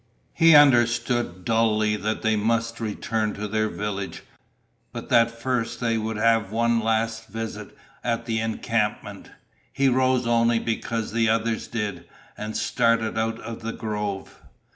[0.33, 4.23] He understood dully that they must return to their village,
[4.91, 9.29] but that first they would have one last visit at the encampment.
[9.71, 14.41] He rose only because the others did, and started out of the grove.